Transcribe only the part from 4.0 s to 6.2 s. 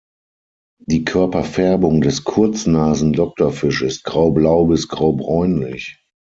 graublau bis graubräunlich.